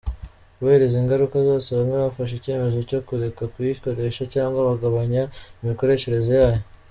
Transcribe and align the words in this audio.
Kubera 0.57 0.81
izi 0.87 1.05
ngaruka 1.05 1.37
zose, 1.47 1.67
bamwe 1.77 1.95
bafashe 2.03 2.33
icyemezo 2.35 2.77
cyo 2.89 2.99
kureka 3.07 3.43
kuyikoresha 3.53 4.23
cyangwa 4.33 4.67
bakagabanya 4.67 5.21
imikoreshereze 5.61 6.31
yayo. 6.41 6.61